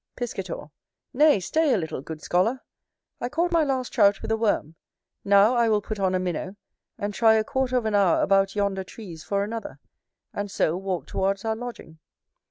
[0.15, 0.71] Piscator.
[1.13, 2.61] Nay, stay a little, good scholar.
[3.19, 4.73] I caught my last Trout with a worm;
[5.23, 6.55] now I will put on a minnow,
[6.97, 9.79] and try a quarter of an hour about yonder trees for another;
[10.33, 11.99] and, so, walk towards our lodging.